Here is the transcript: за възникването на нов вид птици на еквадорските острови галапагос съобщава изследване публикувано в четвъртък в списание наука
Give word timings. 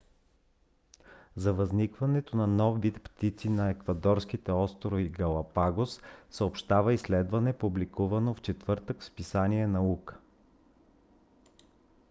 за 1.35 1.53
възникването 1.53 2.37
на 2.37 2.47
нов 2.47 2.81
вид 2.81 3.01
птици 3.03 3.49
на 3.49 3.69
еквадорските 3.69 4.51
острови 4.53 5.09
галапагос 5.09 6.01
съобщава 6.29 6.93
изследване 6.93 7.57
публикувано 7.57 8.33
в 8.33 8.41
четвъртък 8.41 9.01
в 9.01 9.05
списание 9.05 9.67
наука 9.67 10.19